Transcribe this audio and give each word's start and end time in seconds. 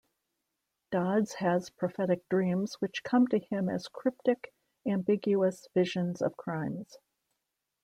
Dodds 0.89 1.33
has 1.35 1.69
prophetic 1.69 2.27
dreams 2.27 2.77
which 2.81 3.03
come 3.03 3.27
to 3.27 3.37
him 3.37 3.69
as 3.69 3.87
cryptic, 3.87 4.51
ambiguous 4.83 5.67
visions 5.75 6.23
of 6.23 6.35
crimes. 6.35 6.97